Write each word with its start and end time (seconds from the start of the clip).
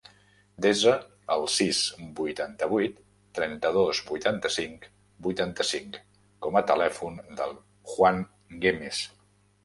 Desa 0.65 0.91
el 1.33 1.43
sis, 1.55 1.81
vuitanta-vuit, 2.19 2.95
trenta-dos, 3.39 3.99
vuitanta-cinc, 4.07 4.87
vuitanta-cinc 5.27 5.99
com 6.47 6.57
a 6.61 6.63
telèfon 6.71 7.21
del 7.41 7.53
Juan 7.93 8.23
Guemes. 8.65 9.03